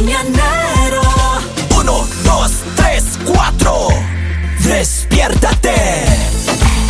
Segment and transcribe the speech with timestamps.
[0.00, 1.02] mañanero.
[1.78, 3.88] Uno, dos, tres, cuatro.
[4.64, 5.74] Despiértate.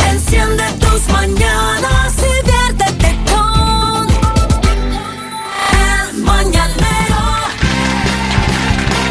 [0.09, 4.07] Enciende tus mañanas y viértete con
[5.73, 7.17] el mañanero.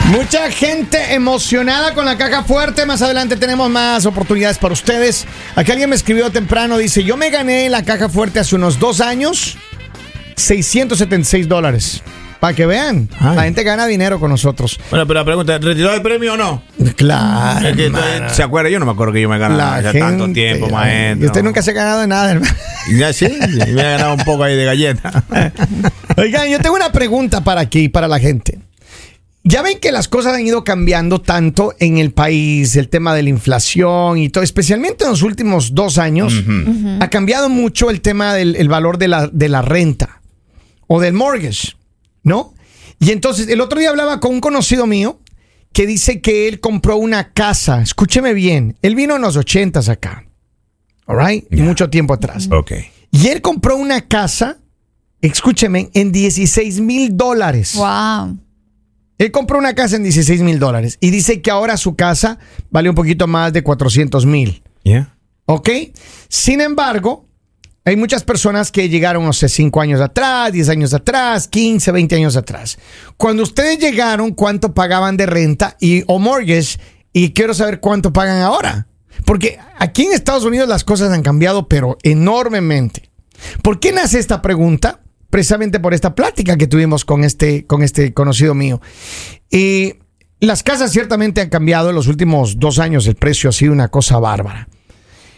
[0.07, 2.87] Mucha gente emocionada con la caja fuerte.
[2.87, 5.27] Más adelante tenemos más oportunidades para ustedes.
[5.57, 6.79] Aquí alguien me escribió temprano.
[6.79, 9.59] Dice: Yo me gané la caja fuerte hace unos dos años.
[10.37, 12.03] 676 dólares.
[12.41, 13.37] Para que vean, Ay.
[13.37, 14.81] la gente gana dinero con nosotros.
[14.91, 16.63] Bueno, pero la pregunta, ¿retiró el premio o no?
[16.97, 17.69] Claro.
[17.69, 17.93] Es que.
[18.33, 18.71] ¿Se acuerda?
[18.71, 21.23] Yo no me acuerdo que yo me ganaba hace tanto gente, tiempo, ay, maestro.
[21.23, 22.55] Y usted nunca se ha ganado de nada, hermano.
[22.97, 23.29] Ya sí,
[23.73, 25.25] me ha ganado un poco ahí de galleta.
[26.17, 28.59] Oigan, yo tengo una pregunta para aquí, para la gente.
[29.43, 33.23] Ya ven que las cosas han ido cambiando tanto en el país, el tema de
[33.23, 36.35] la inflación y todo, especialmente en los últimos dos años,
[37.01, 40.21] ha cambiado mucho el tema del el valor de la, de la renta
[40.87, 41.75] o del mortgage,
[42.23, 42.55] ¿no?
[42.99, 45.21] Y entonces, el otro día hablaba con un conocido mío
[45.73, 50.27] que dice que él compró una casa, escúcheme bien, él vino en los ochentas acá,
[51.07, 51.51] all right?
[51.53, 52.49] Mucho tiempo atrás.
[52.51, 52.73] ok.
[53.13, 54.59] Y él compró una casa,
[55.21, 57.75] escúcheme, en 16 mil dólares.
[57.75, 58.39] Wow.
[59.19, 62.39] Él compró una casa en 16 mil dólares y dice que ahora su casa
[62.71, 64.63] vale un poquito más de 400 mil.
[64.85, 65.15] ¿Ya?
[65.45, 65.69] ¿Ok?
[66.29, 67.27] Sin embargo,
[67.85, 72.17] hay muchas personas que llegaron, no sé, 5 años atrás, 10 años atrás, 15, 20
[72.17, 72.79] años atrás.
[73.17, 76.79] Cuando ustedes llegaron, ¿cuánto pagaban de renta y, o mortgage?
[77.13, 78.87] Y quiero saber cuánto pagan ahora.
[79.25, 83.11] Porque aquí en Estados Unidos las cosas han cambiado, pero enormemente.
[83.63, 85.01] ¿Por qué nace esta pregunta?
[85.31, 88.81] Precisamente por esta plática que tuvimos con este, con este conocido mío.
[89.51, 89.95] Y
[90.41, 93.07] las casas ciertamente han cambiado en los últimos dos años.
[93.07, 94.69] El precio ha sido una cosa bárbara.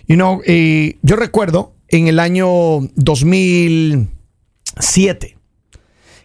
[0.07, 5.37] You know, eh, yo recuerdo en el año 2007.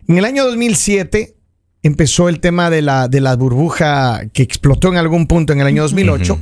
[0.08, 1.36] En el año 2007
[1.84, 5.68] empezó el tema de la, de la burbuja que explotó en algún punto en el
[5.68, 6.40] año 2008.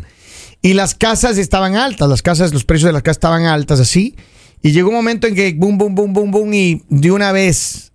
[0.62, 4.16] Y las casas estaban altas, las casas, los precios de las casas estaban altas así.
[4.62, 7.92] Y llegó un momento en que boom, boom, boom, boom, boom, y de una vez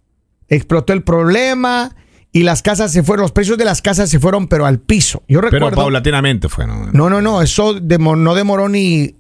[0.49, 1.97] explotó el problema
[2.33, 5.25] y las casas se fueron, los precios de las casas se fueron, pero al piso.
[5.27, 5.67] Yo recuerdo.
[5.71, 6.87] Pero paulatinamente fue, ¿no?
[6.93, 9.17] No, no, no, eso demo- no demoró ni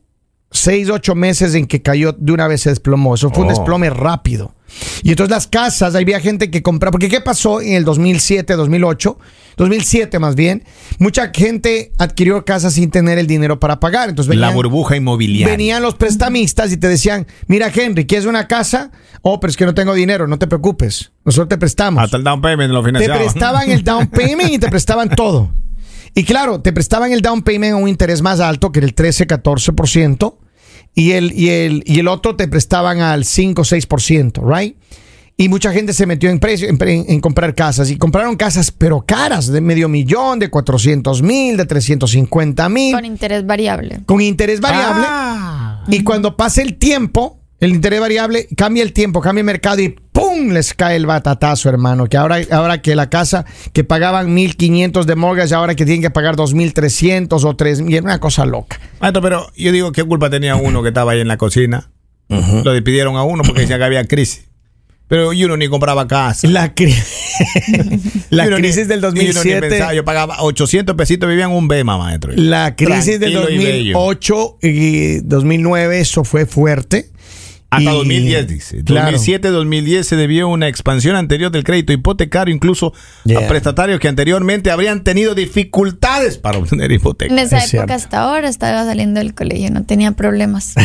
[0.51, 3.15] seis, ocho meses en que cayó de una vez se desplomó.
[3.15, 3.51] Eso fue un Oh.
[3.51, 4.55] desplome rápido.
[5.03, 9.19] Y entonces las casas, había gente que compraba, porque ¿qué pasó en el 2007, 2008?
[9.57, 10.65] 2007 más bien,
[10.99, 14.09] mucha gente adquirió casas sin tener el dinero para pagar.
[14.09, 15.49] Entonces La burbuja inmobiliaria.
[15.55, 18.91] venían los prestamistas y te decían, mira Henry, ¿quieres una casa?
[19.23, 22.25] Oh, pero es que no tengo dinero, no te preocupes, nosotros te prestamos Hasta el
[22.25, 23.19] down payment lo te financiaba.
[23.21, 25.51] prestaban el down payment y te prestaban todo.
[26.15, 28.95] Y claro, te prestaban el down payment a un interés más alto que era el
[28.95, 30.35] 13-14%.
[30.95, 34.77] Y el, y, el, y el otro te prestaban al 5-6%, ¿right?
[35.37, 37.91] Y mucha gente se metió en, precio, en, comprar casas.
[37.91, 43.07] Y compraron casas, pero caras, de medio millón, de 400 mil, de 350 mil, Con
[43.07, 44.01] interés variable.
[44.05, 45.07] con interés variable.
[45.09, 45.85] Ah.
[45.89, 49.97] Y cuando pase el tiempo, el interés variable, cambia el tiempo, cambia el mercado y
[50.21, 50.51] ¡pum!
[50.53, 52.07] les cae el batatazo, hermano.
[52.07, 56.11] Que ahora, ahora que la casa que pagaban 1.500 de mortgage, ahora que tienen que
[56.11, 58.79] pagar 2.300 o 3.000, es una cosa loca.
[59.01, 61.91] Maestro, pero yo digo, ¿qué culpa tenía uno que estaba ahí en la cocina?
[62.29, 64.47] Lo despidieron a uno porque decía que había crisis.
[65.09, 66.47] Pero y uno ni compraba casa.
[66.47, 66.95] La, cri-
[68.31, 69.69] la Y crisis del y uno ni 2007.
[69.69, 72.33] pensaba, yo pagaba 800 pesitos, vivía en un Bema, maestro.
[72.37, 73.99] La crisis del Tranquilo y bello.
[73.99, 77.11] 2008 y 2009, eso fue fuerte.
[77.71, 78.85] Hasta Y- 2010, dice.
[78.85, 79.17] Claro.
[79.17, 82.93] 2007-2010 se debió una expansión anterior del crédito hipotecario, incluso
[83.25, 83.41] Yeah.
[83.45, 87.35] a prestatarios que anteriormente habrían tenido dificultades para obtener En hipoteca.
[87.35, 87.93] esa Es época cierto.
[87.95, 90.75] hasta ahora estaba saliendo del colegio, no tenía problemas.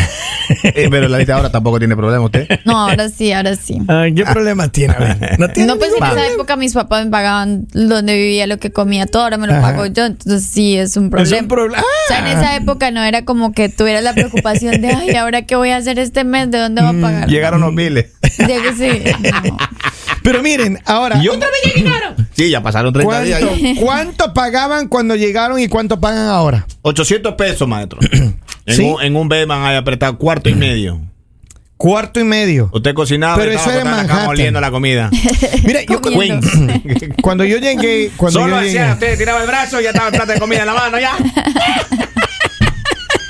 [0.63, 2.47] Eh, pero la lista ahora tampoco tiene problema usted.
[2.66, 3.79] No, ahora sí, ahora sí.
[3.88, 4.94] Ay, ¿Qué problema tiene?
[5.40, 8.72] No tiene No, pues en esa época mis papás me pagaban donde vivía, lo que
[8.72, 9.62] comía, todo, ahora me lo Ajá.
[9.72, 11.41] pago yo, entonces sí es un Es problema.
[11.41, 11.81] un problema.
[11.84, 15.41] O sea, en esa época no era como que tuvieras la preocupación de, ay, ¿ahora
[15.47, 16.51] qué voy a hacer este mes?
[16.51, 17.30] ¿De dónde a pagar?
[17.30, 18.08] Llegaron los miles.
[18.36, 19.03] Sí,
[19.44, 19.58] no.
[20.24, 21.22] Pero miren, ahora.
[21.24, 22.27] ¿Y otra vez llegaron?
[22.36, 23.42] Sí, ya pasaron 30 días.
[23.80, 26.66] ¿Cuánto, pagaban cuando llegaron y cuánto pagan ahora?
[26.81, 28.00] 800 pesos, maestro.
[28.68, 28.81] En, ¿Sí?
[28.81, 31.00] un, en un Bema hay apretado cuarto y medio.
[31.77, 32.72] Cuarto y medio.
[32.74, 34.28] Usted cocinaba Pero eso era Manhattan.
[34.28, 35.12] oliendo la comida.
[35.63, 36.01] Mira, yo
[37.21, 40.07] cuando yo llegué, cuando Solo yo hacía, llegué, usted tiraba el brazo y ya estaba
[40.07, 41.16] el plato de comida en la mano, ya.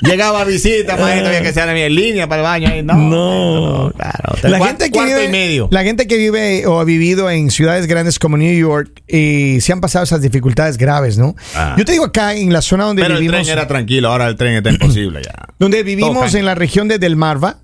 [0.06, 2.70] Llegaba a visita, maestro, había que se en línea para el baño.
[2.70, 2.84] ahí.
[2.84, 3.92] No, No.
[3.96, 4.36] claro.
[4.44, 5.68] la gente que vive, y medio.
[5.72, 9.74] la gente que vive o ha vivido en ciudades grandes como New York y se
[9.74, 11.36] han pasado esas dificultades graves, ¿no?
[11.56, 11.76] Ah.
[11.78, 14.28] Yo te digo acá en la zona donde Pero el vivimos, tren era tranquilo, ahora
[14.28, 15.34] el tren está imposible ya.
[15.60, 17.58] donde vivimos en la región de Delmarva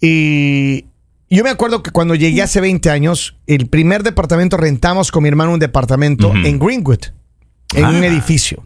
[0.00, 0.86] y
[1.28, 5.28] yo me acuerdo que cuando llegué hace 20 años, el primer departamento rentamos con mi
[5.28, 6.98] hermano un departamento en Greenwood,
[7.74, 8.06] en un Ah.
[8.06, 8.64] edificio.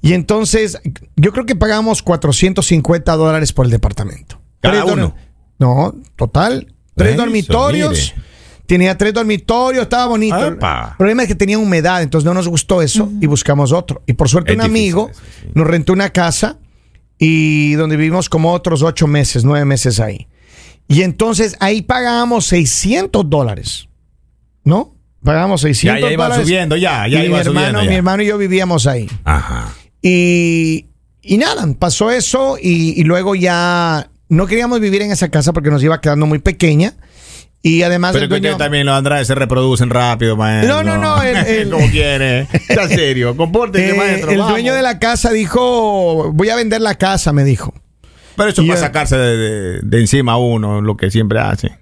[0.00, 0.78] Y entonces,
[1.16, 4.40] yo creo que pagamos 450 dólares por el departamento.
[4.60, 5.14] Cada Tres uno.
[5.58, 6.72] No, total.
[6.94, 8.12] Tres Eso, dormitorios.
[8.14, 8.28] mire.
[8.66, 10.46] Tenía tres dormitorios, estaba bonito.
[10.46, 10.58] El
[10.98, 14.02] problema es que tenía humedad, entonces no nos gustó eso y buscamos otro.
[14.06, 15.52] Y por suerte Es un amigo difícil eso, sí.
[15.54, 16.58] nos rentó una casa
[17.18, 20.28] y donde vivimos como otros ocho meses, nueve meses ahí.
[20.86, 23.88] Y entonces ahí pagábamos 600 dólares,
[24.64, 24.94] ¿no?
[25.24, 26.46] Pagábamos 600 Ya, ya iba dólares.
[26.46, 27.90] subiendo, ya, ya y iba mi hermano, subiendo, ya.
[27.90, 29.08] mi hermano y yo vivíamos ahí.
[29.24, 29.74] Ajá.
[30.00, 30.86] Y,
[31.22, 35.70] y nada, pasó eso y, y luego ya no queríamos vivir en esa casa porque
[35.70, 36.94] nos iba quedando muy pequeña.
[37.60, 40.76] Y además Pero el que dueño- también los Andrade se reproducen rápido, maestro.
[40.76, 42.42] No, no, no, el- el- Como quiere.
[42.52, 43.36] Está serio.
[43.36, 44.30] Compórtese, Eh, maestro.
[44.30, 44.52] el vamos.
[44.52, 47.74] dueño de la casa dijo, voy a vender la casa, me dijo.
[48.38, 51.38] Pero eso Y para yo- sacarse de, de- de encima a uno, lo que siempre
[51.40, 51.76] hace.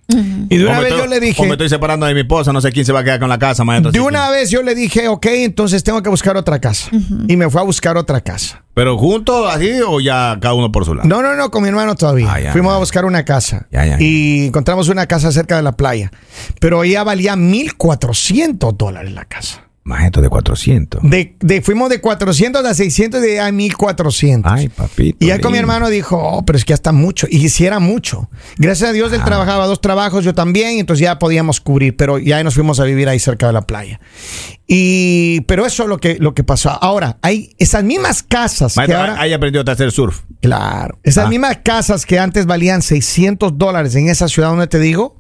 [0.49, 2.53] Y de una vez estoy- yo le dije, O me estoy separando de mi esposa,
[2.53, 3.93] no sé quién se va a quedar con la casa, maestro.
[3.93, 6.91] de una que- vez yo le dije, ok, entonces tengo que buscar otra casa.
[7.29, 8.63] Y me fue a buscar otra casa.
[8.75, 11.09] ¿Pero juntos así o ya cada uno por su lado?
[11.09, 12.33] No, no, no, con mi hermano todavía.
[12.33, 12.77] Ah, ya, Fuimos ya.
[12.77, 13.67] a buscar una casa.
[13.71, 16.11] Ya, ya, Y encontramos una casa cerca de la playa.
[16.61, 19.63] Pero ella valía 1.400 dólares la casa.
[19.87, 21.01] Maestro de 400.
[21.05, 24.51] De, de- fuimos de 400 a 600 y de a 1400.
[24.53, 25.17] Ay, papito.
[25.25, 27.29] Y ya con mi hermano dijo, oh, pero es que ya está mucho.
[27.31, 28.29] Y si era mucho.
[28.59, 29.17] Gracias a Dios Ah.
[29.17, 32.81] él trabajaba dos trabajos, yo también, y entonces ya podíamos cubrir, pero ya nos fuimos
[32.81, 34.01] a vivir ahí cerca de la playa.
[34.67, 36.71] Y, pero eso es lo que, lo que pasó.
[36.71, 39.21] Ahora, hay esas mismas casas que Maestro, ahora...
[39.21, 40.23] ahí aprendió a hacer surf.
[40.41, 40.99] Claro.
[41.05, 41.29] Esas Ah.
[41.29, 45.17] mismas casas que antes valían 600 dólares en esa ciudad donde te digo,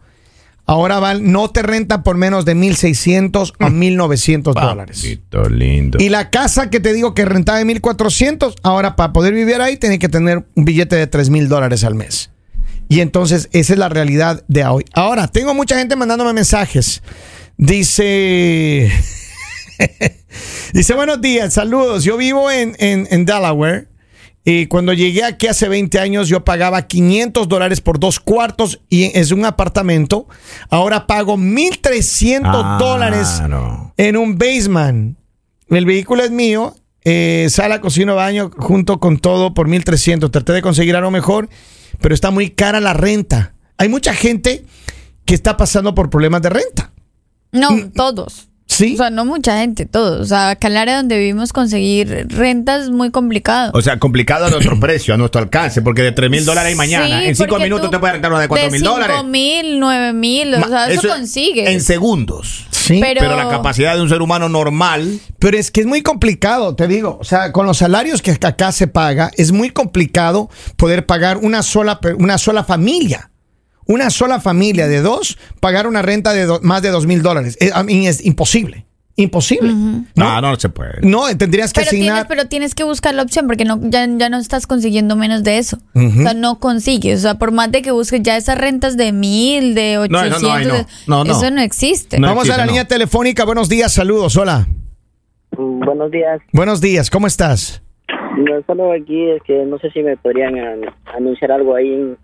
[0.67, 5.01] ahora val, no te rentan por menos de 1.600 o 1.900 dólares.
[5.01, 5.99] Papito lindo.
[6.01, 9.77] Y la casa que te digo que rentaba de 1.400, ahora para poder vivir ahí
[9.77, 12.31] tiene que tener un billete de 3.000 dólares al mes.
[12.89, 14.85] Y entonces esa es la realidad de hoy.
[14.93, 17.03] Ahora, tengo mucha gente mandándome mensajes.
[17.57, 18.91] Dice...
[20.73, 22.05] Dice, buenos días, saludos.
[22.05, 23.89] Yo vivo en, en, en Delaware
[24.49, 29.07] y cuando llegué aquí hace 20 años yo pagaba 500 dólares por dos cuartos y
[29.19, 30.29] es un apartamento.
[30.71, 33.93] Ahora pago 1.300 Ah, dólares no.
[33.97, 35.19] en un basement.
[35.69, 40.31] El vehículo es mío, eh, sala, cocina, baño, junto con todo por 1.300.
[40.31, 41.49] Traté de conseguir algo mejor,
[42.01, 43.55] pero está muy cara la renta.
[43.79, 44.65] Hay mucha gente
[45.25, 46.93] que está pasando por problemas de renta.
[47.51, 48.49] No, todos.
[48.77, 48.95] Sí.
[48.95, 50.21] O sea, no mucha gente, todos.
[50.21, 53.71] O sea, acá en el área donde vivimos conseguir rentas es muy complicado.
[53.75, 56.75] O sea, complicado a nuestro precio, a nuestro alcance, porque de 3 mil dólares hay
[56.75, 57.07] mañana.
[57.07, 59.17] Sí, en 5 porque minutos te puede rentar una de 4 mil dólares.
[59.19, 61.69] 5 mil, 9 mil, o sea, eso, es consigues.
[61.71, 62.67] En segundos.
[62.71, 62.99] Sí.
[63.01, 65.19] Pero- Pero la capacidad de un ser humano normal.
[65.39, 67.19] Pero es que es muy complicado, te digo.
[67.21, 71.63] O sea, con los salarios que acá se paga, es muy complicado poder pagar una
[71.63, 73.31] sola, una sola familia.
[73.87, 77.57] Una sola familia de dos, pagar una renta de do- más de dos mil dólares.
[77.61, 78.85] Es, mí es imposible.
[79.19, 79.73] Imposible.
[79.73, 80.41] No, ¿No?
[80.43, 81.01] no, se puede.
[81.01, 82.29] No, tendrías que pero tienes, asignar.
[82.29, 85.57] pero tienes que buscar la opción porque no, ya, ya no estás consiguiendo menos de
[85.57, 85.79] eso.
[85.95, 87.21] O sea, no consigues.
[87.21, 90.43] O sea, por más de que busques ya esas rentas de mil, de No, ochocientos,
[90.43, 90.67] no, no, ay,
[91.07, 91.25] no.
[91.25, 92.19] No, eso no existe.
[92.19, 92.73] No Vamos a la no.
[92.73, 93.45] línea telefónica.
[93.47, 94.37] Buenos días, saludos.
[94.37, 94.67] Hola.
[95.57, 96.41] Mm, Buenos días.
[96.53, 97.83] Buenos días, ¿cómo estás?
[98.37, 101.89] No, solo aquí es que no sé si me podrían an- anunciar algo ahí.
[101.91, 102.19] en-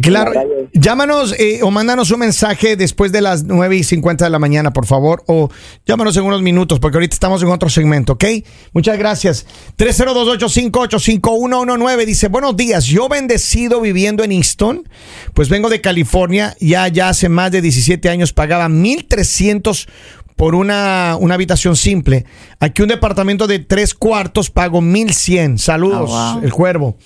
[0.00, 0.30] Claro,
[0.72, 4.72] llámanos eh, o mándanos un mensaje después de las 9 y 50 de la mañana,
[4.72, 5.50] por favor, o
[5.86, 8.24] llámanos en unos minutos, porque ahorita estamos en otro segmento, ¿ok?
[8.72, 9.44] Muchas gracias.
[9.76, 14.88] 302-858-5119 dice, buenos días, yo bendecido viviendo en Easton,
[15.34, 19.88] pues vengo de California, ya, ya hace más de 17 años pagaba 1.300
[20.38, 22.24] por una, una habitación simple.
[22.60, 25.58] Aquí un departamento de tres cuartos pago 1.100.
[25.58, 26.44] Saludos, Ah, wow.
[26.44, 26.96] el cuervo.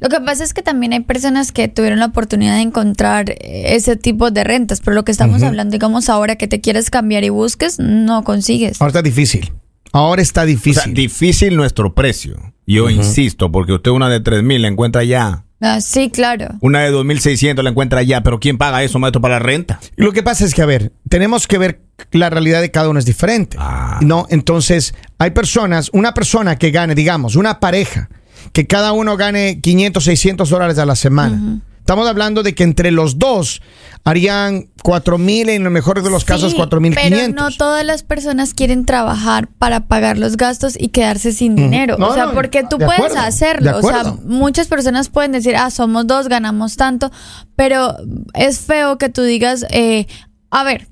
[0.00, 3.74] Lo que pasa es que también hay personas que tuvieron la oportunidad de encontrar eh,
[3.74, 7.24] ese tipo de rentas, pero lo que estamos hablando, digamos, ahora que te quieres cambiar
[7.24, 8.78] y busques, no consigues.
[8.80, 9.52] Ahora está difícil.
[9.94, 10.82] Ahora está O difícil.
[10.82, 12.36] sea, difícil nuestro precio.
[12.66, 15.44] Yo insisto, porque usted una de 3 mil la encuentra ya.
[15.62, 16.48] Ah, sí, claro.
[16.60, 18.22] Una de 2.600 la encuentra ya.
[18.22, 19.80] Pero ¿quién paga eso, maestro, para la renta?
[19.94, 22.98] Lo que pasa es que, a ver, tenemos que ver la realidad de cada uno
[22.98, 23.56] es diferente.
[23.60, 24.00] Ah.
[24.02, 24.26] ¿No?
[24.28, 28.08] Entonces, hay personas, una persona que gane, digamos, una pareja,
[28.52, 31.60] que cada uno gane 500, 600 dólares a la semana.
[31.82, 33.60] Estamos hablando de que entre los dos
[34.04, 37.34] harían 4 mil, en lo mejor de los casos, 4 mil Pero 500.
[37.34, 41.98] no todas las personas quieren trabajar para pagar los gastos y quedarse sin dinero.
[41.98, 43.78] No, o sea, no, porque tú de puedes acuerdo, hacerlo.
[43.78, 47.10] O sea, muchas personas pueden decir, ah, somos dos, ganamos tanto.
[47.56, 47.96] Pero
[48.34, 50.06] es feo que tú digas, eh,
[50.50, 50.86] a ver,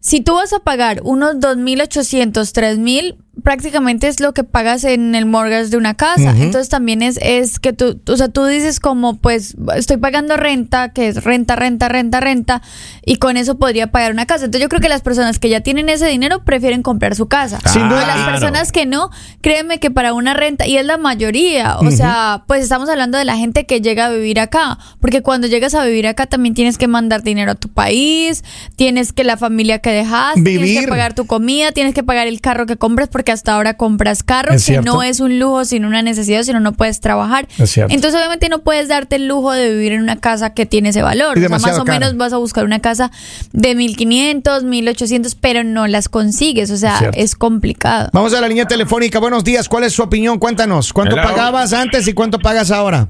[0.00, 5.26] si tú vas a pagar unos 2.800, 3.000, prácticamente es lo que pagas en el
[5.26, 6.30] mortgage de una casa.
[6.30, 10.90] Entonces también es, es que tú, o sea, tú dices como, pues, estoy pagando renta,
[10.90, 12.62] que es renta, renta, renta, renta,
[13.04, 14.44] y con eso podría pagar una casa.
[14.44, 17.58] Entonces yo creo que las personas que ya tienen ese dinero prefieren comprar su casa.
[17.66, 18.06] Sin duda.
[18.06, 22.44] Las personas que no, créeme que para una renta, y es la mayoría, o sea,
[22.46, 25.84] pues estamos hablando de la gente que llega a vivir acá, porque cuando llegas a
[25.84, 28.44] vivir acá también tienes que mandar dinero a tu país,
[28.76, 30.80] tienes que la familia que dejaste, tienes Vivir.
[30.82, 34.22] que pagar tu comida, tienes que pagar el carro que compras, porque hasta ahora compras
[34.22, 34.92] carro, Es que cierto.
[34.92, 37.46] no es un lujo, sino una necesidad, sino no puedes trabajar.
[37.58, 37.92] Es cierto.
[37.94, 41.02] Entonces obviamente no puedes darte el lujo de vivir en una casa que tiene ese
[41.02, 41.36] valor.
[41.38, 41.98] Y O sea, más o cara.
[41.98, 43.10] menos vas a buscar una casa
[43.52, 48.10] de 1500, 1800, pero no las consigues, o sea, Es complicado.
[48.12, 49.18] Vamos a la línea telefónica.
[49.18, 49.68] Buenos días.
[49.68, 50.38] ¿Cuál es su opinión?
[50.38, 50.92] Cuéntanos.
[50.92, 51.28] ¿Cuánto Hello.
[51.28, 53.08] pagabas antes y cuánto pagas ahora?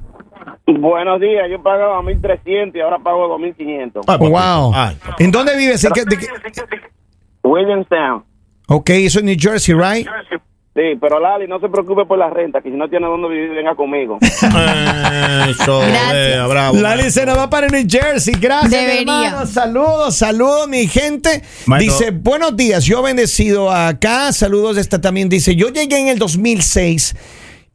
[0.65, 3.91] Buenos días, yo pagaba 1.300 y ahora pago 2.500.
[3.95, 4.29] Ay, papito.
[4.31, 4.73] wow.
[5.19, 5.83] ¿En dónde vives?
[5.83, 6.27] ¿En qué- de qué-
[7.43, 8.23] Williamstown.
[8.67, 10.07] Ok, eso es New Jersey, right?
[10.75, 13.51] Sí, pero Lali, no se preocupe por la renta, que si no tiene dónde vivir,
[13.51, 14.17] venga conmigo.
[14.21, 16.13] Eso, Gracias.
[16.15, 16.77] eh, bravo.
[16.77, 18.33] La se nos va para New Jersey.
[18.39, 19.27] Gracias, mi Debería.
[19.27, 19.45] hermano.
[19.45, 21.43] Saludos, saludos, mi gente.
[21.67, 21.97] Maestro.
[21.99, 24.33] Dice, buenos días, yo bendecido acá.
[24.33, 27.15] Saludos, esta también dice, yo llegué en el 2006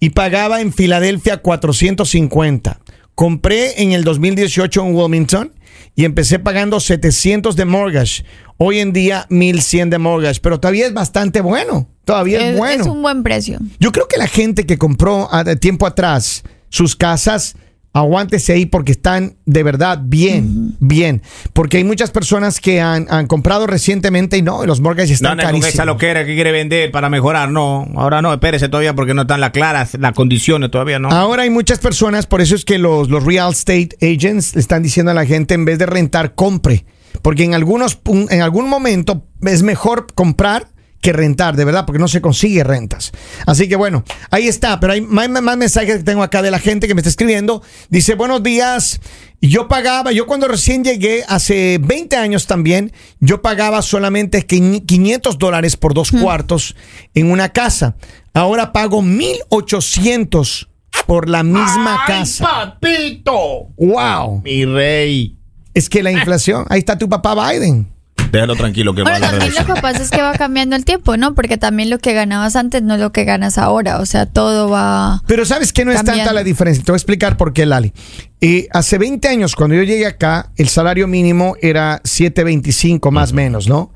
[0.00, 2.80] y pagaba en Filadelfia 450.
[3.14, 5.52] Compré en el 2018 en Wilmington
[5.98, 8.24] y empecé pagando 700 de mortgage.
[8.56, 11.88] Hoy en día 1100 de mortgage, pero todavía es bastante bueno.
[12.04, 12.82] Todavía es, Es, bueno.
[12.84, 13.58] es un buen precio.
[13.80, 17.56] Yo creo que la gente que compró a- de tiempo atrás sus casas,
[17.92, 21.22] aguántese ahí porque están de verdad bien, bien.
[21.52, 25.38] Porque hay muchas personas que han, han comprado recientemente y no, los mortgages No están
[25.38, 25.86] con esa carísimos.
[25.86, 27.86] loquera que quiere vender para mejorar, no.
[27.96, 31.08] Ahora no, espérese todavía porque no están las claras las condiciones todavía, no.
[31.10, 34.82] Ahora hay muchas personas, por eso es que los, los real estate agents le están
[34.82, 36.84] diciendo a la gente en vez de rentar, compre.
[37.22, 40.68] Porque en, algunos, en algún momento es mejor comprar
[41.00, 43.12] que rentar, de verdad, porque no se consigue rentas.
[43.46, 46.58] Así que bueno, ahí está, pero hay más, más mensajes que tengo acá de la
[46.58, 47.62] gente que me está escribiendo.
[47.88, 49.00] Dice, buenos días,
[49.40, 55.38] yo pagaba, yo cuando recién llegué, hace 20 años también, yo pagaba solamente quin- 500
[55.38, 56.74] dólares por dos cuartos
[57.14, 57.94] en una casa.
[58.34, 60.68] Ahora pago 1800
[61.06, 62.44] por la misma casa.
[62.80, 63.68] papito!
[63.76, 64.42] ¡Wow!
[64.44, 65.36] Mi rey.
[65.74, 67.86] Es que la inflación, ahí está tu papá Biden.
[68.32, 70.76] Déjalo tranquilo que va Bueno, a la también lo que pasa es que va cambiando
[70.76, 71.34] el tiempo, ¿no?
[71.34, 74.00] Porque también lo que ganabas antes no es lo que ganas ahora.
[74.00, 75.22] O sea, todo va.
[75.26, 76.24] Pero sabes que no es Cambiando.
[76.24, 76.84] tanta la diferencia.
[76.84, 77.92] Te voy a explicar por qué, Lali.
[78.40, 83.34] Eh, hace 20 años, cuando yo llegué acá, el salario mínimo era 7.25 más o
[83.34, 83.92] menos, ¿no?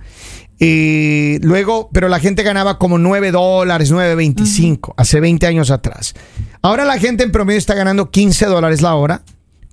[0.58, 6.14] Y luego, pero la gente ganaba como 9 dólares, 9.25, hace 20 años atrás.
[6.62, 9.22] Ahora la gente en promedio está ganando 15 dólares la hora,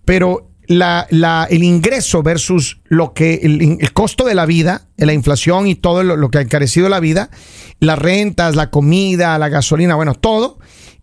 [0.04, 5.14] pero la, la- el ingreso versus lo que el, el costo de la vida, la
[5.14, 7.30] inflación y todo lo, que ha encarecido la vida,
[7.80, 10.60] las rentas, la comida, la gasolina, bueno, todo,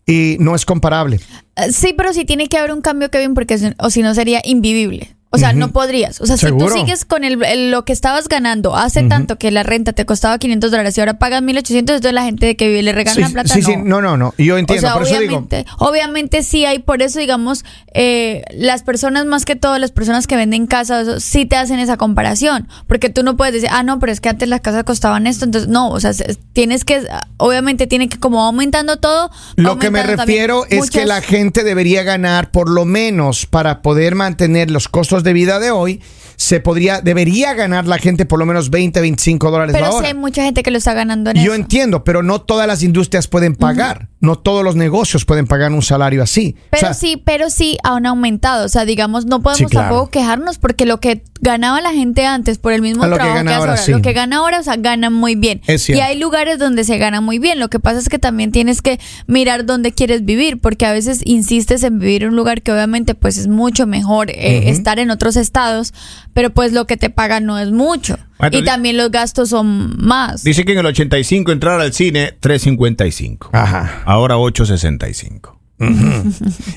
[0.06, 1.20] y no es comparable.
[1.56, 4.40] Eh, Sí, pero sí tiene que haber un cambio, Kevin, porque o si no sería
[4.44, 5.15] invivible.
[5.36, 6.20] O sea, no podrías.
[6.20, 9.50] O sea, si tú sigues con el, el- lo que estabas ganando hace tanto que
[9.50, 12.82] la renta te costaba 500 dólares y ahora pagas 1800, entonces la gente que vive
[12.82, 13.54] le regalan Sí, la plata.
[13.54, 14.02] sí, sí, no, no.
[14.02, 14.34] no, no.
[14.38, 15.36] Y Yo entiendo, o sea, por eso digo.
[15.36, 17.64] obviamente, obviamente sí hay, por eso digamos,
[17.94, 21.96] eh, las personas más que todo, las personas que venden casas, sí te hacen esa
[21.96, 25.26] comparación, porque tú no puedes decir, ah, no, pero es que antes las casas costaban
[25.26, 29.30] esto, entonces no, o sea, se- tienes que, obviamente tiene que como va aumentando todo.
[29.56, 34.14] Lo que me refiero es que la gente debería ganar por lo menos para poder
[34.14, 36.00] mantener los costos de vida de hoy.
[36.38, 39.98] Se podría, debería ganar la gente por lo menos 20, 25 dólares la Pero sí
[39.98, 40.08] hora.
[40.08, 41.54] hay mucha gente que lo está ganando en Yo eso.
[41.54, 44.08] entiendo, pero no todas las industrias pueden pagar.
[44.18, 46.56] No todos los negocios pueden pagar un salario así.
[46.58, 48.64] O Pero sea, sí, pero sí han aumentado.
[48.64, 49.88] O sea, digamos, no podemos Sí, claro.
[49.88, 53.22] tampoco quejarnos porque lo que ganaba la gente antes por el mismo A lo que
[53.22, 53.92] trabajo que, hace ahora, sí.
[53.92, 55.60] lo que gana ahora, o sea, ganan muy bien.
[55.66, 56.02] Es cierto.
[56.02, 57.58] y hay lugares donde se gana muy bien.
[57.58, 61.20] Lo que pasa es que también tienes que mirar dónde quieres vivir, porque a veces
[61.24, 65.10] insistes en vivir en un lugar que obviamente pues es mucho mejor eh, estar en
[65.10, 65.92] otros estados,
[66.32, 68.16] pero pues lo que te pagan no es mucho.
[68.50, 70.42] Y también los gastos son más.
[70.42, 73.50] Dice que en el 85 entrar al cine 3.55.
[73.52, 74.02] Ajá.
[74.04, 75.56] Ahora 8.65.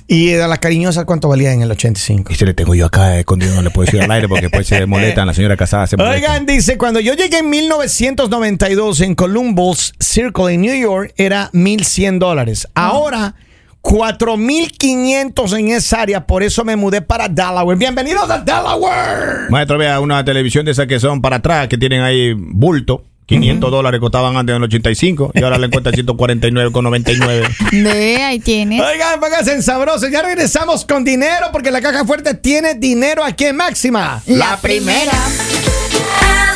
[0.07, 2.33] ¿Y a la cariñosa cuánto valía en el 85?
[2.33, 4.67] Y se le tengo yo acá escondido, no le puedo decir al aire porque después
[4.67, 6.17] se molestan, la señora casada se molesta.
[6.17, 12.19] Oigan, dice, cuando yo llegué en 1992 en Columbus Circle en New York era 1100
[12.19, 12.67] dólares.
[12.73, 13.35] Ahora
[13.81, 17.77] 4500 en esa área, por eso me mudé para Delaware.
[17.77, 19.49] Bienvenidos a Delaware.
[19.49, 23.05] Maestro, vea una televisión de esas que son para atrás, que tienen ahí bulto.
[23.25, 27.83] 500 dólares costaban antes en el 85 y ahora le cuesta 149,99.
[27.83, 28.81] Ve, ahí tienes.
[28.81, 30.09] Oigan, pónganse en sabrosos.
[30.09, 34.23] Ya regresamos con dinero porque la caja fuerte tiene dinero aquí en Máxima.
[34.25, 35.11] La primera.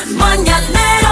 [0.08, 1.03] El mañanero